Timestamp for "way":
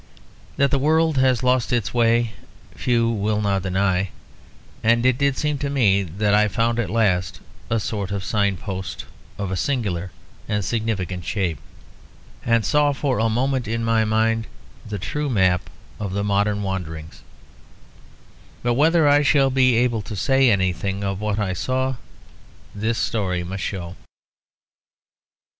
1.93-2.33